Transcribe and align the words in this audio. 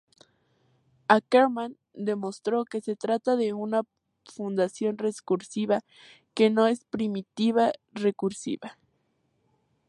Ackermann 1.09 1.77
demostró 1.93 2.65
que 2.65 2.81
se 2.81 2.95
trata 2.95 3.35
de 3.35 3.53
una 3.53 3.83
función 4.25 4.97
recursiva 4.97 5.81
que 6.33 6.49
no 6.49 6.65
es 6.65 6.85
primitiva 6.85 7.71
recursiva. 7.93 8.79